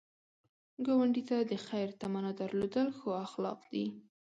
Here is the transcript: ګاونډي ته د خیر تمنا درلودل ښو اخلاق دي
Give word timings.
ګاونډي 0.85 1.23
ته 1.29 1.37
د 1.51 1.53
خیر 1.65 1.87
تمنا 2.01 2.31
درلودل 2.41 2.87
ښو 2.97 3.09
اخلاق 3.25 3.59
دي 3.73 3.85